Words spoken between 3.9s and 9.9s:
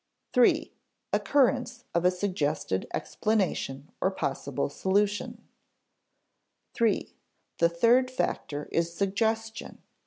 or possible solution] 3. The third factor is suggestion.